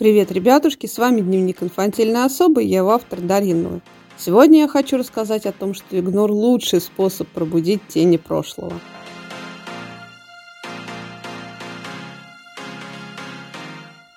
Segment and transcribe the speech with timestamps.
[0.00, 3.82] Привет, ребятушки, с вами Дневник инфантильной особы, я автор Даринова.
[4.16, 8.72] Сегодня я хочу рассказать о том, что игнор– лучший способ пробудить тени прошлого.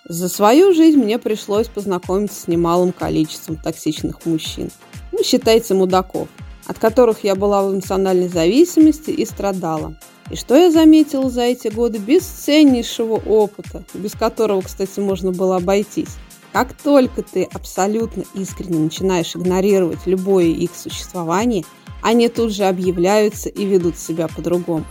[0.08, 4.72] За свою жизнь мне пришлось познакомиться с немалым количеством токсичных мужчин.
[5.12, 6.30] Ну, считайте мудаков,
[6.66, 9.94] от которых я была в эмоциональной зависимости и страдала.
[10.30, 16.16] И что я заметила за эти годы бесценнейшего опыта, без которого, кстати, можно было обойтись.
[16.52, 21.66] Как только ты абсолютно искренне начинаешь игнорировать любое их существование,
[22.02, 24.86] они тут же объявляются и ведут себя по-другому.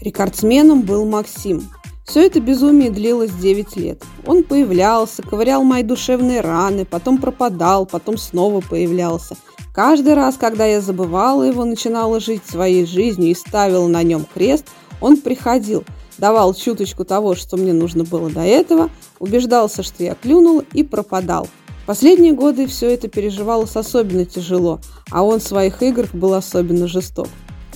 [0.00, 1.68] Рекордсменом был Максим.
[2.06, 4.02] Все это безумие длилось 9 лет.
[4.24, 9.36] Он появлялся, ковырял мои душевные раны, потом пропадал, потом снова появлялся.
[9.74, 14.66] Каждый раз, когда я забывала его, начинала жить своей жизнью и ставила на нем крест,
[15.00, 15.84] он приходил,
[16.18, 21.48] давал чуточку того, что мне нужно было до этого, убеждался, что я клюнула и пропадал.
[21.86, 27.28] Последние годы все это переживалось особенно тяжело, а он в своих играх был особенно жесток.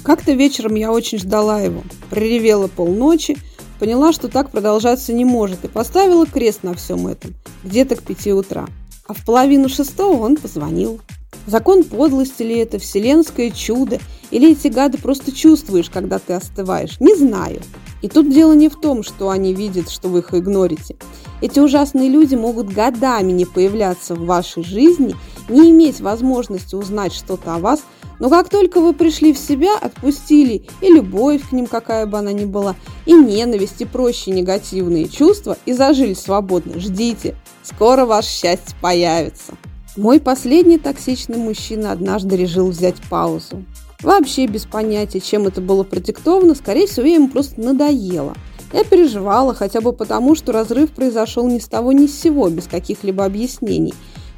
[0.02, 3.38] Как-то вечером я очень ждала его, проревела полночи,
[3.78, 8.32] поняла, что так продолжаться не может, и поставила крест на всем этом, где-то к пяти
[8.32, 8.66] утра.
[9.06, 11.00] А в половину шестого он позвонил.
[11.46, 13.98] Закон подлости ли это, вселенское чудо,
[14.30, 17.00] или эти гады просто чувствуешь, когда ты остываешь?
[17.00, 17.60] Не знаю.
[18.00, 20.96] И тут дело не в том, что они видят, что вы их игнорите.
[21.40, 25.14] Эти ужасные люди могут годами не появляться в вашей жизни,
[25.48, 27.82] не иметь возможности узнать что-то о вас,
[28.20, 32.32] но как только вы пришли в себя, отпустили и любовь к ним, какая бы она
[32.32, 32.76] ни была,
[33.06, 39.54] и ненависть, и прочие негативные чувства, и зажили свободно, ждите, скоро ваше счастье появится.
[39.96, 43.62] Мой последний токсичный мужчина однажды решил взять паузу.
[44.00, 48.34] Вообще без понятия, чем это было продиктовано, скорее всего, ему просто надоело.
[48.72, 52.68] Я переживала хотя бы потому, что разрыв произошел ни с того ни с сего, без
[52.68, 53.92] каких-либо объяснений.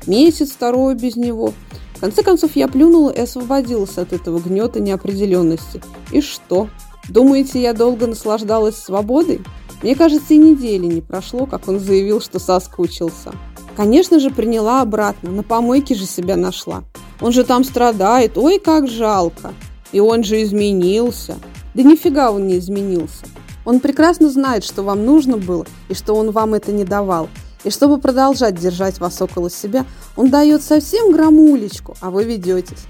[0.09, 1.53] Месяц, второй без него.
[1.95, 5.81] В конце концов, я плюнула и освободилась от этого гнета неопределенности.
[6.11, 6.69] И что?
[7.09, 9.41] Думаете, я долго наслаждалась свободой?
[9.85, 13.33] Мне кажется, и недели не прошло, как он заявил, что соскучился.
[13.77, 16.85] Конечно же, приняла обратно, на помойке же себя нашла.
[17.21, 19.53] Он же там страдает, ой, как жалко.
[19.91, 21.37] И он же изменился.
[21.75, 23.27] Да нифига он не изменился.
[23.65, 27.29] Он прекрасно знает, что вам нужно было, и что он вам это не давал.
[27.65, 29.87] И чтобы продолжать держать вас около себя,
[30.17, 32.85] он дает совсем грамулечку, а вы ведетесь.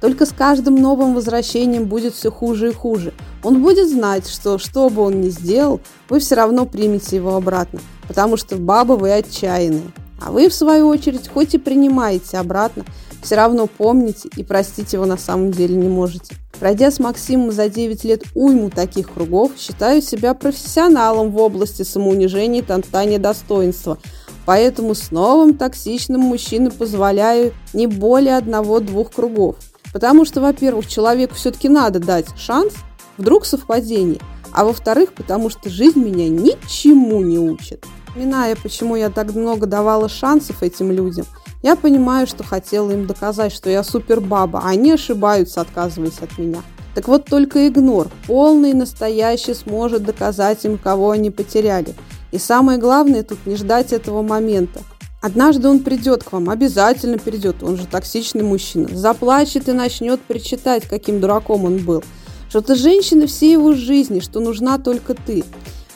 [0.00, 3.12] Только с каждым новым возвращением будет все хуже и хуже.
[3.42, 7.80] Он будет знать, что что бы он ни сделал, вы все равно примете его обратно,
[8.06, 9.90] потому что баба вы отчаянные.
[10.20, 12.84] А вы, в свою очередь, хоть и принимаете обратно,
[13.22, 16.36] все равно помните и простить его на самом деле не можете.
[16.58, 22.60] Пройдя с Максимом за 9 лет уйму таких кругов, считаю себя профессионалом в области самоунижения
[22.60, 23.98] и топтания достоинства.
[24.44, 29.56] Поэтому с новым токсичным мужчиной позволяю не более одного-двух кругов.
[29.92, 32.72] Потому что, во-первых, человеку все-таки надо дать шанс,
[33.18, 34.20] вдруг совпадение,
[34.52, 37.84] а во-вторых, потому что жизнь меня ничему не учит.
[38.18, 41.24] Вспоминая, почему я так много давала шансов этим людям,
[41.62, 46.62] я понимаю, что хотела им доказать, что я супербаба, а они ошибаются, отказываясь от меня.
[46.96, 51.94] Так вот, только игнор, полный настоящий, сможет доказать им, кого они потеряли.
[52.32, 54.80] И самое главное тут не ждать этого момента.
[55.22, 58.88] Однажды он придет к вам, обязательно придет, он же токсичный мужчина.
[58.92, 62.02] Заплачет и начнет причитать, каким дураком он был.
[62.48, 65.44] Что ты женщина всей его жизни, что нужна только ты.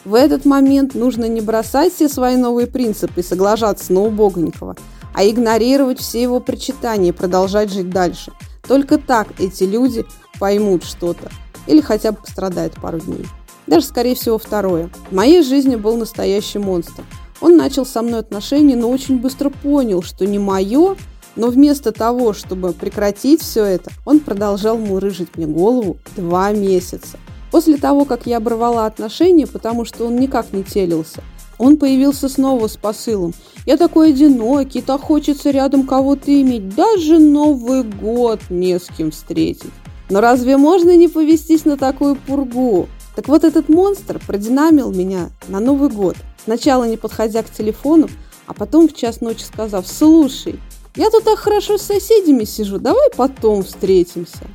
[0.05, 4.77] В этот момент нужно не бросать все свои новые принципы и соглашаться на убогонького,
[5.15, 8.33] а игнорировать все его причитания и продолжать жить дальше.
[8.67, 10.05] Только так эти люди
[10.41, 11.31] поймут что-то
[11.69, 13.27] или хотя бы пострадают пару дней.
[13.69, 14.91] Даже, скорее всего, второе.
[15.11, 17.05] В моей жизни был настоящий монстр.
[17.41, 20.97] Он начал со мной отношения, но очень быстро понял, что не мое,
[21.37, 27.19] но вместо того, чтобы прекратить все это, он продолжал мурыжить мне голову два месяца.
[27.53, 31.23] После того, как я оборвала отношения, потому что он никак не телился,
[31.59, 33.35] он появился снова с посылом.
[33.67, 39.71] Я такой одинокий, так хочется рядом кого-то иметь, даже Новый год не с кем встретить.
[40.09, 42.89] Но разве можно не повестись на такую пургу?
[43.15, 46.17] Так вот этот монстр продинамил меня на Новый год.
[46.45, 48.09] Сначала не подходя к телефону,
[48.47, 50.59] а потом в час ночи сказав, слушай,
[50.97, 54.47] я тут так хорошо с соседями сижу, давай потом встретимся.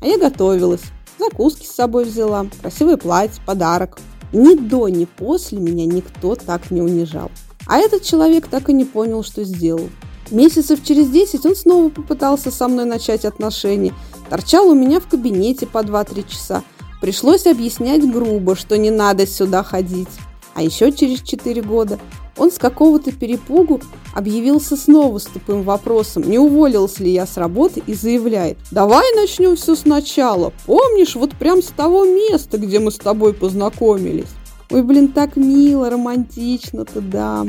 [0.00, 0.82] А я готовилась.
[1.18, 3.98] Закуски с собой взяла, красивое платье, подарок.
[4.32, 7.30] Ни до, ни после меня никто так не унижал.
[7.66, 9.88] А этот человек так и не понял, что сделал.
[10.30, 13.94] Месяцев через 10 он снова попытался со мной начать отношения.
[14.28, 16.62] Торчал у меня в кабинете по 2-3 часа.
[17.00, 20.08] Пришлось объяснять грубо, что не надо сюда ходить.
[20.54, 21.98] А еще через 4 года
[22.36, 23.80] Он с какого-то перепугу
[24.14, 29.56] объявился снова с тупым вопросом, не уволился ли я с работы и заявляет, давай начнем
[29.56, 30.52] все сначала.
[30.66, 34.28] Помнишь, вот прям с того места, где мы с тобой познакомились?
[34.70, 37.46] Ой, блин, так мило, романтично-то, да.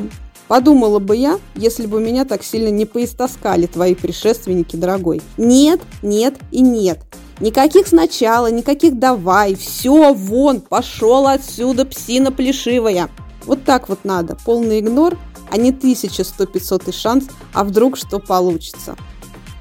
[0.48, 5.22] Подумала бы я, если бы меня так сильно не поистоскали твои предшественники, дорогой.
[5.38, 7.00] Нет, нет и нет.
[7.42, 13.10] Никаких сначала, никаких давай, все, вон, пошел отсюда, псина плешивая.
[13.48, 15.18] Вот так вот надо, полный игнор,
[15.50, 18.96] а не тысяча, сто, пятьсот и шанс, а вдруг что получится.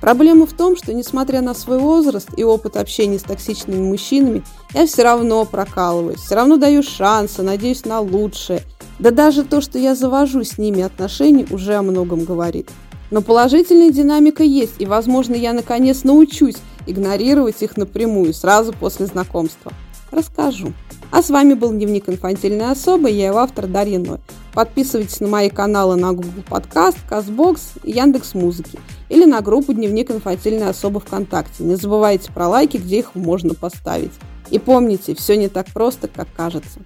[0.01, 4.45] Проблема в том, что несмотря на свой возраст и опыт общения с токсичными мужчинами,
[4.75, 8.63] я все равно прокалываюсь, все равно даю шансы, надеюсь на лучшее.
[8.99, 12.71] Да даже то, что я завожу с ними отношения, уже о многом говорит.
[13.11, 16.57] Но положительная динамика есть, и, возможно, я наконец научусь
[16.87, 19.73] игнорировать их напрямую, сразу после знакомства.
[20.11, 20.73] Расскажу.
[21.11, 24.19] А с вами был Дневник инфантильной особы, я его автор Дарья Ной.
[24.53, 30.11] Подписывайтесь на мои каналы на Google Подкаст, Казбокс и Яндекс Музыки или на группу Дневник
[30.11, 31.63] инфантильной особы ВКонтакте.
[31.63, 34.13] Не забывайте про лайки, где их можно поставить.
[34.51, 36.81] И помните, все не так просто, как кажется.